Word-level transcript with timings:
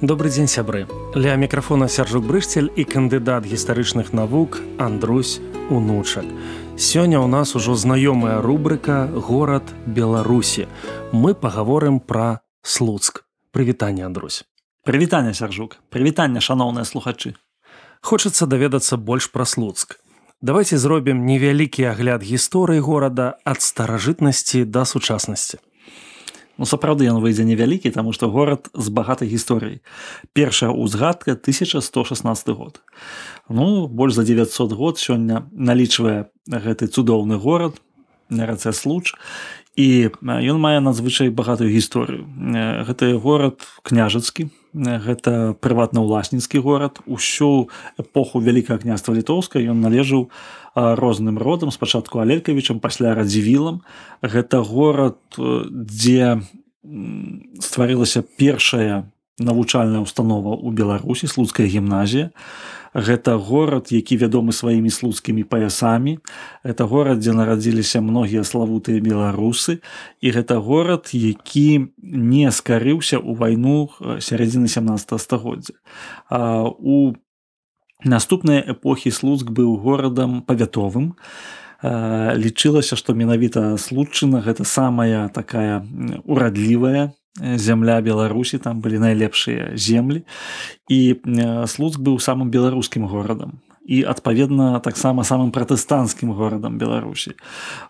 Добры 0.00 0.30
дзень 0.32 0.48
сябры. 0.48 0.88
Ля 1.12 1.36
мікрафона 1.36 1.84
сяржук 1.84 2.24
брышцель 2.24 2.72
і 2.72 2.88
кандыдат 2.88 3.44
гістарычных 3.44 4.16
навук 4.16 4.56
Андрусь 4.80 5.44
унучак. 5.68 6.24
Сёння 6.80 7.20
ў 7.20 7.28
нас 7.28 7.52
ужо 7.52 7.76
знаёмая 7.76 8.40
рубрыка 8.40 9.04
горад 9.12 9.68
Беларусі. 9.84 10.72
Мы 11.12 11.36
пагаворым 11.36 12.00
пра 12.00 12.40
слуцк. 12.64 13.28
Прывітанне 13.52 14.08
Андрусь. 14.08 14.48
Прывітанне 14.88 15.36
сяржук, 15.36 15.76
прывітанне 15.92 16.40
шаноўныя 16.40 16.88
слухачы. 16.88 17.36
Хочацца 18.00 18.48
даведацца 18.48 18.96
больш 18.96 19.28
пра 19.28 19.44
слуцк. 19.44 20.00
Давайте 20.40 20.80
зробім 20.80 21.28
невялікі 21.28 21.84
агляд 21.92 22.24
гісторыі 22.24 22.80
горада 22.80 23.36
ад 23.44 23.60
старажытнасці 23.60 24.64
да 24.64 24.88
сучаснасці. 24.88 25.60
Ну, 26.60 26.66
сапраўды 26.68 27.08
ён 27.08 27.24
выйдзе 27.24 27.40
невялікі 27.48 27.88
таму 27.88 28.12
што 28.12 28.28
горад 28.28 28.68
з 28.76 28.92
багатай 28.92 29.32
гісторыяй. 29.32 29.80
Першая 30.36 30.68
ўзгадка 30.68 31.32
1116 31.32 32.52
год. 32.52 32.84
Ну 33.48 33.88
больш 33.88 34.12
за 34.12 34.28
900 34.28 34.76
год 34.76 35.00
сёння 35.00 35.48
налічвае 35.56 36.28
гэты 36.44 36.92
цудоўны 36.92 37.40
горад 37.40 37.80
на 38.28 38.44
рацэ 38.44 38.76
случ 38.76 39.16
і 39.80 40.12
ён 40.28 40.58
мае 40.60 40.78
надзвычай 40.84 41.32
багатую 41.32 41.72
гісторыю. 41.72 42.28
Гэты 42.84 43.16
горад 43.16 43.64
княжацкі 43.82 44.50
гэта 44.74 45.56
прыватна-ўласніцкі 45.58 46.60
горад. 46.62 47.00
Усю 47.06 47.70
эпоху 47.98 48.38
вялікае 48.40 48.78
княства 48.78 49.14
літоўска 49.16 49.58
ён 49.58 49.80
належаў 49.80 50.28
розным 50.74 51.38
родам 51.38 51.72
спачатку 51.74 52.20
алелькавічам 52.20 52.78
пасля 52.78 53.14
радзівілам. 53.14 53.82
Гэта 54.22 54.62
горад 54.62 55.18
дзе 55.36 56.44
стварылася 57.60 58.22
першая 58.22 59.10
навучальная 59.40 60.04
установа 60.04 60.54
ў 60.54 60.70
беларусі 60.76 61.26
слуцкая 61.26 61.66
гімназія 61.66 62.30
гэта 62.94 63.36
горад 63.38 63.92
які 63.92 64.16
вядомы 64.16 64.52
сваімі 64.52 64.90
слуцкімі 64.90 65.44
паясамі. 65.44 66.18
Это 66.64 66.84
горад 66.84 67.22
дзе 67.22 67.32
нарадзіліся 67.32 68.00
многія 68.00 68.44
славутыя 68.44 69.00
беларусы. 69.00 69.80
І 70.20 70.30
гэта 70.34 70.58
горад 70.58 71.10
які 71.12 71.94
не 72.02 72.50
скарыўся 72.50 73.22
ў 73.22 73.34
вайну 73.38 73.90
сярэдзіны 74.00 74.66
17 74.66 75.20
стагоддзя. 75.20 75.74
У 76.78 77.14
наступныя 78.04 78.64
эпохі 78.74 79.10
слуцк 79.10 79.50
быў 79.50 79.76
горадам 79.78 80.42
павятовым. 80.42 81.14
Лічылася 81.82 82.96
што 82.96 83.14
менавіта 83.14 83.78
случчына 83.78 84.42
гэта 84.44 84.64
самая 84.64 85.28
такая 85.32 85.86
урадлівая 86.24 87.14
зямля 87.38 88.00
беларусі 88.00 88.58
там 88.58 88.80
былі 88.80 88.98
найлепшыя 88.98 89.72
землі 89.76 90.24
і 90.90 91.20
слуцк 91.70 92.00
быў 92.00 92.18
самым 92.18 92.50
беларускім 92.50 93.06
горадам 93.06 93.60
і 93.90 94.06
адпаведна 94.06 94.78
таксама 94.78 95.26
самым 95.26 95.50
пратэстанцкім 95.50 96.30
горадам 96.30 96.78
беларусі. 96.78 97.34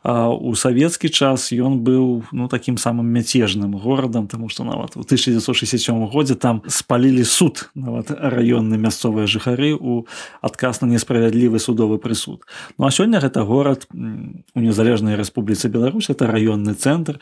У 0.01 0.57
савецкі 0.57 1.13
час 1.13 1.53
ён 1.53 1.85
быў 1.85 2.25
ну 2.33 2.49
такім 2.49 2.81
самым 2.81 3.05
мяцежным 3.13 3.77
горадам 3.77 4.25
тому 4.25 4.49
что 4.49 4.65
нават 4.65 4.97
у 4.97 5.05
1967 5.05 6.09
годзе 6.09 6.35
там 6.41 6.63
спалілі 6.65 7.25
суд 7.25 7.69
нават 7.75 8.09
раённы 8.11 8.81
мясцовыя 8.81 9.29
жыхары 9.29 9.77
у 9.77 10.09
адказ 10.41 10.81
на 10.81 10.87
несправядлівы 10.89 11.61
судовы 11.61 12.01
прысуд. 12.01 12.49
Ну 12.79 12.89
а 12.89 12.91
сёння 12.91 13.21
гэта 13.21 13.45
горад 13.45 13.85
у 13.93 14.61
незалежнай 14.61 15.21
рэспубліцы 15.21 15.69
Беларусь 15.69 16.09
это 16.09 16.25
раённы 16.25 16.73
цэнтр 16.73 17.21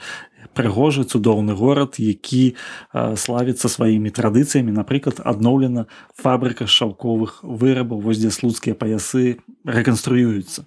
прыгожы 0.55 1.03
цудоўны 1.03 1.55
горад 1.55 1.99
які 1.99 2.55
славіцца 2.95 3.69
сваімі 3.69 4.11
традыцыямі. 4.11 4.71
Напрыклад 4.73 5.21
адноўлена 5.25 5.87
фабрыка 6.15 6.67
шаўковых 6.67 7.43
вырабаў 7.43 8.01
вось 8.01 8.19
дзе 8.19 8.31
слуцкія 8.69 8.75
паясы 8.75 9.39
рэканструююцца 9.65 10.65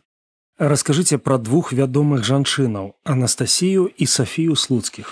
расскажыце 0.58 1.18
пра 1.18 1.38
двух 1.38 1.74
вядомых 1.74 2.24
жанчынаў 2.24 2.94
анастасію 3.04 3.90
і 3.98 4.06
сафію 4.06 4.56
слуцкіх 4.56 5.06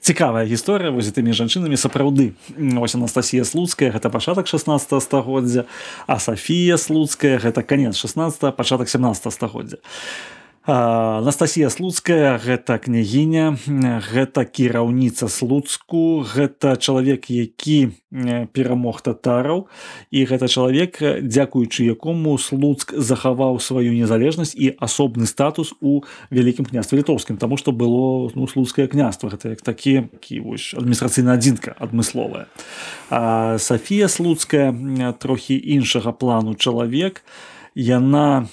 цікавая 0.00 0.46
гісторыя 0.48 0.90
воз 0.90 1.12
тымі 1.12 1.36
жанчынамі 1.36 1.76
сапраўды. 1.76 2.32
Ось 2.56 2.96
анастасія 2.96 3.44
слуцкая 3.44 3.92
гэта 3.92 4.08
пачатак 4.08 4.48
16 4.48 5.02
стагоддзя 5.02 5.64
а 6.06 6.18
сафія 6.18 6.76
слуцкая 6.76 7.38
гэта 7.38 7.62
канец 7.62 7.96
16 7.96 8.56
пачатак 8.56 8.88
17 8.88 9.32
стагоддзя 9.32 9.76
Анастасія 10.70 11.66
слуцкая 11.66 12.38
гэта 12.38 12.78
княгіня 12.78 13.58
гэта 14.06 14.46
кіраўніца 14.46 15.26
слуцку 15.26 16.22
гэта 16.22 16.78
чалавек 16.78 17.26
які 17.26 17.90
перамог 18.54 19.02
татараў 19.02 19.66
і 20.14 20.22
гэта 20.30 20.46
чалавек 20.46 21.02
дзякуючы 21.26 21.90
якому 21.90 22.38
слуцк 22.38 22.94
захаваў 22.94 23.58
сваю 23.58 23.90
незалежнасць 23.98 24.54
і 24.54 24.70
асобны 24.78 25.26
статус 25.26 25.74
у 25.82 26.06
вялікім 26.30 26.70
княстве 26.70 27.02
літоўскім 27.02 27.34
тому 27.34 27.58
што 27.58 27.74
было 27.74 28.30
ну 28.38 28.46
слуцкае 28.46 28.86
княства. 28.86 29.34
Гэта 29.34 29.58
як 29.58 29.66
такі 29.66 30.06
вось 30.38 30.70
адміністрацыйна 30.78 31.34
адзінка 31.34 31.74
адмысловая. 31.82 32.46
Сафія 33.58 34.06
слуцкая 34.06 34.70
трохі 35.18 35.58
іншага 35.58 36.14
плану 36.14 36.54
чалавек. 36.54 37.26
Яна 37.74 38.46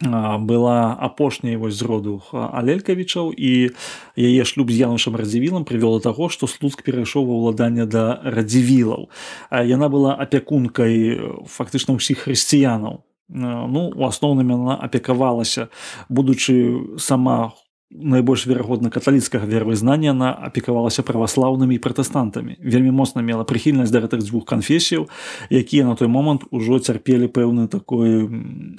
была 0.00 0.96
апошняй 0.96 1.56
вось 1.56 1.76
з 1.76 1.82
роду 1.82 2.22
алелькавічаў 2.32 3.32
і 3.36 3.70
яе 4.16 4.44
шлюб 4.44 4.72
з 4.72 4.88
янушам 4.88 5.16
радзівілам 5.16 5.68
прывёла 5.68 6.00
таго 6.00 6.28
што 6.32 6.48
слуцк 6.48 6.82
перайшоў 6.82 7.28
ва 7.28 7.34
ўладанне 7.36 7.84
да 7.84 8.20
радзівілаў. 8.24 9.12
Яна 9.52 9.88
была 9.92 10.16
апякункай 10.16 11.20
фактычна 11.44 12.00
ўсіх 12.00 12.24
хрысціянаў. 12.24 13.04
Ну 13.30 13.92
у 13.94 14.02
асноўным 14.08 14.48
яна 14.50 14.74
апекавалася 14.80 15.68
будучы 16.08 16.96
сама 16.96 17.52
найбольш 17.90 18.46
верагодна 18.46 18.90
каталіцкага 18.90 19.46
вервызнання 19.46 20.12
на 20.14 20.30
апекавалася 20.30 21.02
праваслаўнымі 21.02 21.78
пратэстантамі. 21.82 22.56
Вельмі 22.62 22.94
моцна 22.94 23.22
мела 23.22 23.42
прыхільнасць 23.42 23.90
да 23.90 24.00
гэтых 24.06 24.22
дзвюх 24.22 24.46
канфесіяў 24.46 25.10
якія 25.50 25.84
на 25.84 25.98
той 25.98 26.08
момант 26.08 26.46
ужо 26.50 26.78
цярпелі 26.78 27.26
пэўны 27.26 27.66
такое 27.66 28.30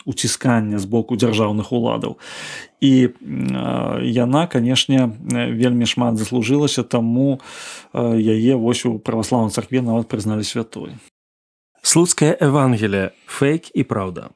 уцісканне 0.07 0.79
з 0.79 0.85
боку 0.85 1.19
дзяржаўных 1.19 1.75
уладаў. 1.75 2.17
І 2.79 3.11
яна 4.01 4.47
канешне 4.47 5.11
вельмі 5.27 5.85
шмат 5.85 6.15
заслужылася 6.15 6.83
таму 6.83 7.43
яе 7.93 8.55
вось 8.55 8.85
у 8.87 8.95
праваслаўнай 8.99 9.51
царкве 9.51 9.83
нават 9.83 10.07
прызналі 10.07 10.47
святой. 10.47 10.95
Слуцкая 11.83 12.37
евангелія 12.39 13.11
фейк 13.27 13.75
і 13.75 13.83
праўда 13.83 14.31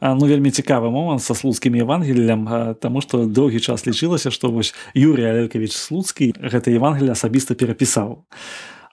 ну 0.00 0.26
вельмі 0.26 0.50
цікавы 0.50 0.90
момант 0.90 1.22
са 1.22 1.34
слуцкім 1.34 1.74
евангеллем 1.80 2.76
таму 2.80 3.00
што 3.00 3.26
доўгі 3.26 3.60
час 3.60 3.86
лічылася 3.86 4.30
што 4.30 4.50
вось 4.50 4.74
юрий 4.94 5.26
алелькавіч 5.26 5.72
слуцкі 5.72 6.32
гэта 6.36 6.70
евангелля 6.74 7.12
асабіста 7.12 7.54
перапісаў. 7.54 8.24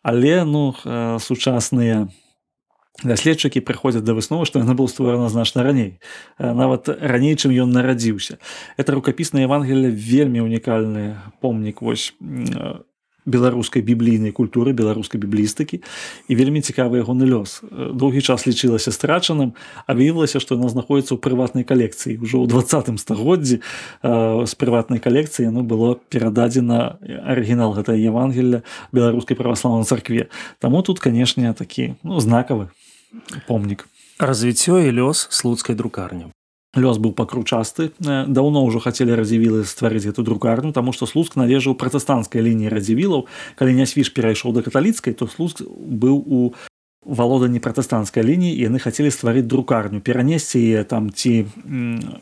Але 0.04 0.44
ну 0.44 0.76
сучасныя 1.20 2.08
даследчыкі 3.02 3.64
прыходзяць 3.66 4.06
да 4.06 4.14
высновы 4.14 4.46
што 4.46 4.62
яна 4.62 4.78
была 4.78 4.88
створана 4.88 5.30
значна 5.30 5.64
раней. 5.64 6.00
Нават 6.38 6.90
раней 6.90 7.36
чым 7.36 7.52
ён 7.52 7.74
нарадзіўся. 7.74 8.38
Это 8.78 8.94
рукапісная 8.94 9.50
евангелля 9.50 9.90
вельмі 9.90 10.46
унікальны 10.46 11.18
помнік 11.42 11.82
вось 11.82 12.14
беларускай 13.26 13.82
біблійнай 13.82 14.32
культуры 14.32 14.74
беларускай 14.74 15.20
біблістыкі. 15.22 15.82
І 16.28 16.34
вельмі 16.36 16.62
цікавы 16.62 17.00
ягоны 17.02 17.26
лёс 17.26 17.64
доўгі 17.72 18.22
час 18.22 18.46
лічылася 18.48 18.92
страчаным 18.92 19.56
а 19.88 19.92
выявілася 19.94 20.40
што 20.44 20.56
яна 20.60 20.70
знаходіцца 20.70 21.16
ў 21.16 21.20
прыватнай 21.24 21.64
калекцыі. 21.64 22.20
Ўжо 22.20 22.44
ў 22.44 22.48
двадцатым 22.52 23.00
стагоддзі 23.00 23.64
з 24.04 24.54
прыватнай 24.60 25.00
калекцыі 25.00 25.50
яно 25.50 25.64
было 25.64 25.98
перададзена 26.10 27.00
арыгінал 27.24 27.74
гэта 27.74 27.96
евангелля 27.96 28.64
беларускай 28.92 29.38
праваслаўнай 29.40 29.88
царкве. 29.88 30.30
Таму 30.60 30.84
тут 30.84 31.00
канешне 31.00 31.54
такі 31.54 31.96
ну 32.04 32.20
знакавы 32.20 32.70
помнік. 33.48 33.88
Развіццё 34.20 34.84
і 34.84 34.94
лёс 34.94 35.28
слуцкай 35.32 35.76
друкарні 35.76 36.34
лёс 36.76 36.98
быў 36.98 37.14
пакручасты 37.14 37.94
даўно 38.02 38.66
ўжо 38.66 38.82
хацелі 38.82 39.14
радзівілы 39.14 39.62
стварыць 39.70 40.10
эту 40.10 40.26
друкарню 40.26 40.74
таму 40.74 40.94
што 40.94 41.06
слуцк 41.06 41.38
належаў 41.38 41.78
пратэстанцкай 41.78 42.42
лініі 42.42 42.74
радзівілаў 42.74 43.30
калі 43.56 43.78
не 43.78 43.86
свіш 43.86 44.10
перайшоў 44.10 44.58
да 44.58 44.66
каталіцкай 44.66 45.14
то 45.14 45.30
слуцк 45.30 45.62
быў 45.70 46.18
у 46.26 46.40
валоданні 47.06 47.60
пратэстанцкай 47.60 48.24
лініі 48.26 48.58
яны 48.58 48.82
хацелі 48.82 49.14
стварыць 49.14 49.46
друкарню 49.46 50.02
перанесці 50.02 50.58
яе 50.58 50.84
там 50.88 51.14
ці 51.14 51.46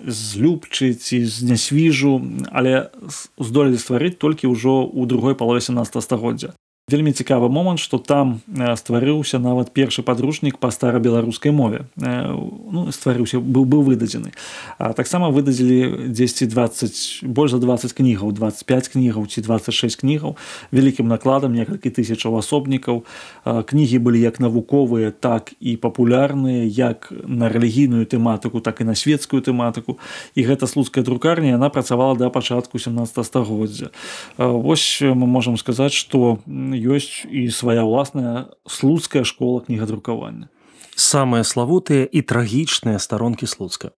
злюбчы 0.03 1.00
ці 1.00 1.24
знясвіжу 1.24 2.19
але 2.51 2.92
здолелі 3.39 3.80
стварыць 3.80 4.19
толькі 4.19 4.51
ўжо 4.51 4.83
ў 4.83 5.07
другой 5.07 5.39
палове 5.39 5.63
17 5.63 5.95
стагоддзя 6.03 6.51
вельмі 6.92 7.12
цікавы 7.12 7.50
момант 7.50 7.80
что 7.80 7.98
там 7.98 8.42
стварыўся 8.52 9.40
нават 9.40 9.72
першы 9.74 10.04
падручнік 10.04 10.58
па 10.58 10.72
старабеларускай 10.72 11.52
мове. 11.52 11.88
Ну, 11.96 12.92
стварыўся 12.92 13.40
быў 13.40 13.66
быў 13.66 13.82
выдадзены. 13.88 14.32
Таксама 14.78 15.32
выдадзілі 15.32 16.12
10 16.12 16.50
20 16.52 17.24
больш 17.24 17.52
за 17.52 17.60
20 17.60 17.94
кнігаў 17.94 18.32
25 18.32 18.88
кнігаў 18.88 19.26
ці 19.28 19.42
26 19.42 20.02
кнігаў 20.02 20.36
вялікім 20.72 21.08
накладам 21.08 21.54
некалькі 21.54 21.90
тысячаў 21.90 22.38
асобнікаў. 22.38 23.04
Кнігі 23.46 23.98
былі 24.00 24.20
як 24.20 24.40
навуковыя 24.40 25.12
так 25.12 25.54
і 25.60 25.78
папулярныя 25.78 26.66
як 26.68 27.12
на 27.12 27.50
рэлігійную 27.50 28.06
тэматыку 28.06 28.62
так 28.62 28.82
і 28.82 28.90
на 28.92 28.96
светскую 28.96 29.42
тэматыку. 29.42 29.98
І 30.36 30.44
гэта 30.44 30.68
слуцкая 30.68 31.04
друкарня 31.04 31.56
яна 31.56 31.70
працавала 31.70 32.16
да 32.16 32.30
пачатку 32.30 32.80
17 32.80 33.26
стагоддзя. 33.26 33.90
Вось 34.38 35.02
мы 35.02 35.28
можемм 35.28 35.58
сказаць 35.58 35.94
что 35.94 36.40
ёсць 36.81 37.28
і 37.30 37.50
свая 37.54 37.86
ўласная 37.86 38.50
слуцкая 38.66 39.24
школа 39.24 39.62
кнігадрукавання 39.62 40.50
самыя 40.95 41.44
славутыя 41.44 42.06
і 42.06 42.22
трагічныя 42.22 43.00
старонкі 43.00 43.48
слуцка. 43.48 43.92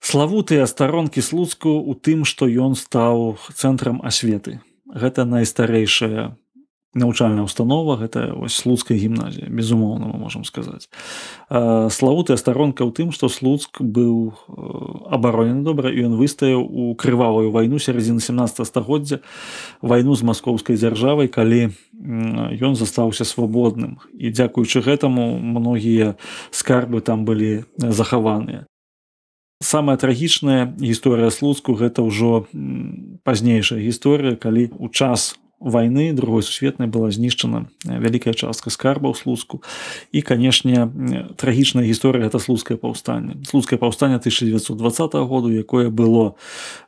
Славутыя 0.00 0.66
старонкі 0.66 1.20
слуцку 1.20 1.76
у 1.80 1.94
тым 1.94 2.24
што 2.24 2.48
ён 2.48 2.74
стаў 2.74 3.36
цэнтрам 3.52 4.00
асветы. 4.04 4.60
Гэта 4.88 5.24
найстарэйшая 5.24 6.36
навучальная 6.94 7.44
установа 7.44 7.96
гэта 7.96 8.34
вось 8.34 8.54
слуцкая 8.58 8.98
гімназія 8.98 9.46
безумоўна 9.46 10.10
мы 10.10 10.18
можемм 10.18 10.42
сказаць. 10.44 10.90
Славутая 11.48 12.36
старонка 12.36 12.82
ў 12.82 12.90
тым 12.90 13.14
што 13.14 13.30
слуцк 13.30 13.78
быў 13.78 14.34
абаронены 15.06 15.62
добра 15.62 15.94
і 15.94 16.10
ён 16.10 16.18
выстаяў 16.18 16.66
у 16.66 16.94
крывавую 16.98 17.54
вайну 17.54 17.78
сярэдзіны 17.78 18.18
17 18.18 18.66
стагоддзя 18.66 19.22
вайну 19.82 20.18
з 20.18 20.26
маскоўскай 20.26 20.74
дзяржавай 20.74 21.30
калі 21.30 21.70
ён 22.58 22.74
застаўся 22.74 23.22
свабодным. 23.22 24.02
І 24.10 24.34
дзякуючы 24.34 24.82
гэтаму 24.82 25.38
многія 25.38 26.18
скарбы 26.50 27.00
там 27.06 27.22
былі 27.22 27.70
захаваныя. 27.78 28.66
Самая 29.62 30.00
трагічная 30.00 30.72
гісторыя 30.80 31.30
слуцку 31.30 31.76
гэта 31.76 32.02
ўжо 32.02 32.48
пазнейшая 33.22 33.78
гісторыя 33.78 34.34
калі 34.34 34.72
у 34.80 34.88
час 34.88 35.36
войны 35.60 36.12
другой 36.12 36.42
сусветнай 36.42 36.88
была 36.88 37.10
знішчана 37.10 37.68
вялікая 37.84 38.34
частка 38.34 38.70
скарба 38.70 39.12
ў 39.12 39.16
слуцку 39.16 39.60
і 40.12 40.24
канешне 40.24 40.88
трагічная 41.36 41.84
гісторыя 41.84 42.26
гэта 42.26 42.40
слуцкае 42.40 42.80
паўстанне 42.80 43.44
слуцкае 43.44 43.76
паўстанне 43.76 44.16
1920 44.16 45.14
году 45.28 45.52
якое 45.52 45.92
было 45.92 46.34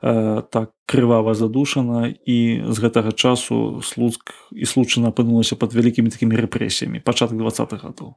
э, 0.00 0.42
так 0.50 0.72
крывава 0.86 1.34
задушана 1.34 2.12
і 2.26 2.38
з 2.68 2.76
гэтага 2.76 3.12
часу 3.12 3.80
слуцк 3.84 4.32
і 4.52 4.64
случана 4.64 5.08
апынулася 5.08 5.56
под 5.56 5.72
вялікімі 5.72 6.12
такімі 6.12 6.36
рэпрэсіямі 6.36 7.00
пачатак 7.00 7.38
20 7.38 7.72
гадоў. 7.80 8.16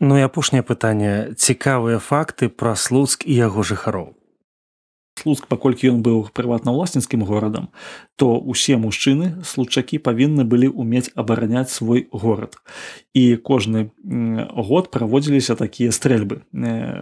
Ну 0.00 0.18
і 0.18 0.22
апошняе 0.22 0.62
пытанне. 0.62 1.34
Цікавыя 1.34 1.98
факты 1.98 2.50
пра 2.50 2.74
слуцк 2.74 3.26
і 3.26 3.34
яго 3.34 3.62
жыхароў 3.62 4.17
слуцк 5.18 5.50
паколькі 5.50 5.90
ён 5.90 6.02
быў 6.06 6.30
прыватна-ўласніцкім 6.30 7.26
горадам 7.26 7.68
то 8.18 8.38
усе 8.38 8.78
мужчыны 8.78 9.42
случакі 9.46 9.98
павінны 9.98 10.46
былі 10.46 10.70
ўмець 10.70 11.10
абараняць 11.14 11.70
свой 11.70 12.06
горад. 12.10 12.58
І 13.14 13.38
кожны 13.38 13.90
год 14.02 14.90
праводзіліся 14.90 15.58
такія 15.58 15.90
стрэльбы 15.90 16.42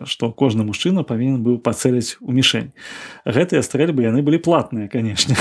што 0.04 0.32
кожны 0.32 0.64
мужчына 0.64 1.04
павінен 1.04 1.44
быў 1.44 1.60
пацэліць 1.60 2.16
у 2.20 2.32
мішень 2.32 2.72
гэтыя 3.24 3.60
стрэльбы 3.60 4.08
яны 4.08 4.24
былі 4.24 4.40
платныя 4.40 4.88
канешне 4.88 5.36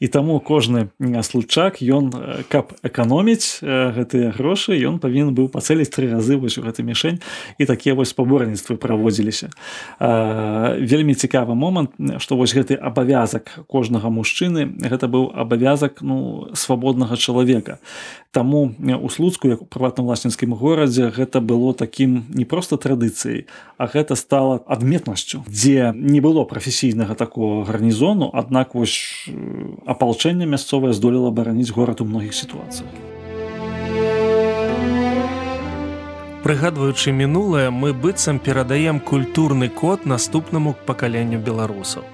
і 0.00 0.06
таму 0.08 0.38
кожны 0.40 0.88
случак 1.22 1.82
ён 1.82 2.10
каб 2.48 2.70
эканоміць 2.86 3.58
гэтыя 3.62 4.30
грошы 4.30 4.78
ён 4.78 5.02
павінен 5.02 5.34
быў 5.34 5.50
пацэліць 5.50 5.90
тры 5.90 6.06
разы 6.06 6.38
вось 6.38 6.58
у 6.58 6.62
гэты 6.62 6.86
мішень 6.86 7.18
і 7.58 7.66
такія 7.66 7.98
вось 7.98 8.14
спаборніцтвы 8.14 8.78
праводзіліся. 8.78 9.50
Вельмі 9.98 11.14
цікавы 11.18 11.58
момант 11.58 11.98
што 12.22 12.38
вось 12.38 12.54
гэты 12.54 12.78
абавязак 12.78 13.66
кожнага 13.66 14.06
мужчыны 14.06 14.70
гэта 14.78 15.10
быў 15.10 15.34
абавязак 15.34 15.98
ну 16.02 16.46
свабоднага 16.54 17.16
чалавека. 17.16 17.82
Таму 18.30 18.74
у 18.78 19.08
слуцку 19.10 19.48
як 19.48 19.62
у 19.62 19.66
прыватна-власніцкім 19.66 20.54
горадзе 20.54 21.10
гэта 21.10 21.40
было 21.42 21.74
такім 21.74 22.30
не 22.30 22.44
проста 22.44 22.78
традыцыяй 22.78 23.50
а 23.78 23.86
гэта 23.86 24.14
стала 24.14 24.62
адметнасцю 24.66 25.42
дзе 25.48 25.90
не 25.94 26.20
было 26.20 26.44
прафесійнага 26.44 27.14
такого 27.14 27.64
гарнізону 27.64 28.30
аднак 28.34 28.74
вось 28.74 29.26
апалчэнне 29.94 30.46
мясцовае 30.46 30.92
здолела 30.92 31.30
бараніць 31.30 31.72
горад 31.72 32.00
у 32.04 32.08
многіх 32.08 32.34
сітуацыях 32.36 33.08
Прыгадваючы 36.48 37.12
мінулае, 37.12 37.68
мы 37.70 37.92
быццам 37.92 38.38
перадаем 38.38 39.00
культурны 39.00 39.68
код 39.68 40.06
наступнаму 40.06 40.72
пакаленню 40.86 41.40
беларусаў. 41.44 42.06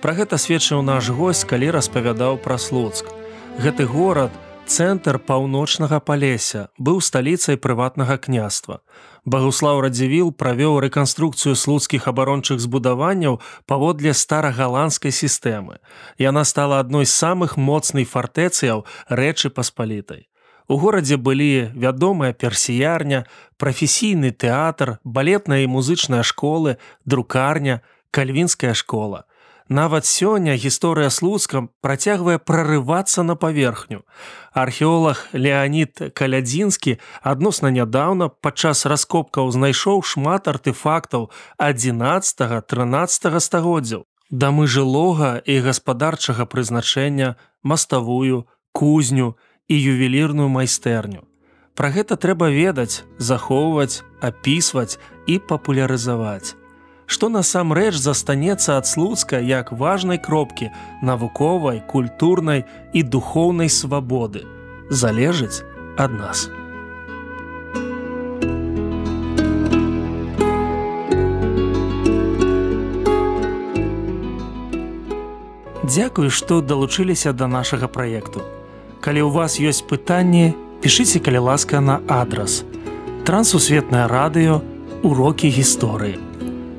Пра 0.00 0.14
гэта 0.16 0.38
сведчыў 0.38 0.80
наш 0.86 1.10
госць, 1.10 1.44
калі 1.44 1.74
распавядаў 1.76 2.38
пра 2.40 2.56
слуцк. 2.62 3.10
Гэты 3.58 3.84
горад, 3.84 4.30
цэнтр 4.66 5.18
паўночнага 5.18 5.98
палеся, 6.00 6.68
быў 6.78 7.00
сталіцай 7.00 7.56
прыватнага 7.56 8.16
княства. 8.18 8.80
Багуслаў 9.24 9.80
радзівіл 9.84 10.32
правёў 10.32 10.80
рэканструкцыю 10.82 11.54
слуцкіх 11.54 12.08
абарончых 12.10 12.58
збудаванняў 12.58 13.38
паводле 13.66 14.14
старагаландскай 14.14 15.12
сістэмы. 15.12 15.78
Яна 16.18 16.44
стала 16.44 16.80
адной 16.80 17.06
з 17.06 17.14
самых 17.14 17.56
моцных 17.56 18.08
фартэцыяў 18.10 18.84
рэчы 19.08 19.50
паспалітай. 19.50 20.26
У 20.68 20.78
горадзе 20.78 21.16
былі 21.16 21.70
вядомая 21.74 22.32
персіярня, 22.32 23.26
прафесійны 23.58 24.30
тэатр, 24.30 24.98
балетная 25.04 25.62
і 25.62 25.70
музычная 25.70 26.22
школы, 26.22 26.78
друкарня, 27.04 27.82
кальвінская 28.10 28.74
школа. 28.74 29.24
Нават 29.68 30.06
сёння 30.06 30.56
гісторыя 30.56 31.10
слуцкам 31.10 31.70
працягвае 31.80 32.38
прарывацца 32.38 33.22
на 33.22 33.36
паверхню. 33.36 34.02
Археолог 34.52 35.28
Леонид 35.32 36.12
Калядзінскі 36.14 36.98
адносна 37.22 37.70
нядаўна 37.70 38.28
падчас 38.28 38.86
раскопкаў 38.86 39.50
знайшоў 39.52 40.02
шмат 40.02 40.48
артефактаў 40.48 41.30
11-13 41.58 43.40
стагоддзяў. 43.40 44.04
Дамы 44.30 44.66
жылога 44.66 45.42
і 45.44 45.60
гаспадарчага 45.60 46.46
прызначэння, 46.46 47.36
маставую, 47.62 48.48
кузню, 48.72 49.36
і 49.68 49.76
ювелірную 49.80 50.48
майстэрню. 50.48 51.24
Пра 51.74 51.88
гэта 51.88 52.20
трэба 52.20 52.52
ведаць, 52.52 53.04
захоўваць, 53.16 54.04
апісваць 54.20 54.98
і 55.26 55.38
папулярызаваць. 55.38 56.61
Што 57.06 57.28
насамрэч 57.28 57.94
застанецца 57.98 58.78
ад 58.78 58.86
слуцка 58.86 59.38
як 59.38 59.72
важнай 59.72 60.18
кропкі 60.18 60.70
навуковай, 61.02 61.82
культурнай 61.86 62.64
і 62.92 63.02
духоўнай 63.02 63.68
свабоды, 63.68 64.46
залежыць 64.90 65.62
ад 65.98 66.12
нас. 66.12 66.48
Дзякую, 75.92 76.30
што 76.30 76.62
далучыліся 76.62 77.32
да 77.36 77.46
нашага 77.46 77.84
праекту. 77.84 78.40
Калі 79.04 79.26
ў 79.26 79.30
вас 79.34 79.60
ёсць 79.60 79.84
пытанні, 79.84 80.54
пішыце 80.80 81.20
калі 81.20 81.52
ласка 81.52 81.84
на 81.84 82.00
адрас. 82.08 82.62
Трансусветнае 83.28 84.08
радыё, 84.08 84.62
урокі 85.02 85.52
гісторыі. 85.52 86.31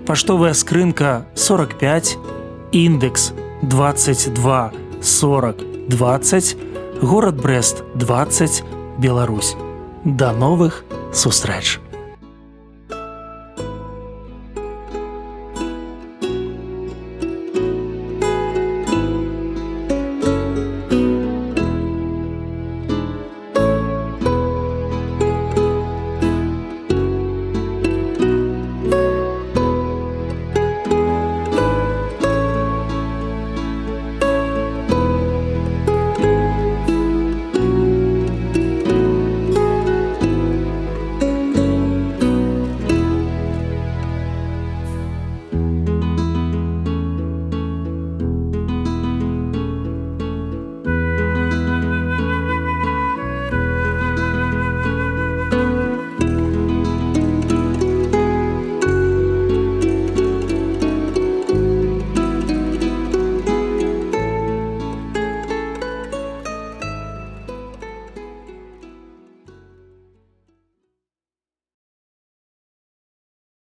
Паштовая 0.06 0.54
скрынка 0.54 1.26
45, 1.36 2.18
індекс 2.74 3.32
22 3.62 4.72
40 5.02 5.88
20, 5.88 6.58
горад 7.02 7.36
Брест 7.42 7.84
20, 7.96 8.64
Беларусь. 8.98 9.56
Да 10.04 10.34
новых 10.34 10.84
сустрэч! 11.14 11.80